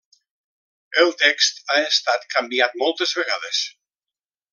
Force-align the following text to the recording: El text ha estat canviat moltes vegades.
El 1.01 1.11
text 1.19 1.61
ha 1.73 1.77
estat 1.89 2.25
canviat 2.37 2.75
moltes 2.85 3.13
vegades. 3.19 3.61